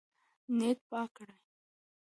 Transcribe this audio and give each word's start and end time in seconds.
نیت 0.57 0.79
پاک 0.89 1.09
کړئ. 1.17 1.33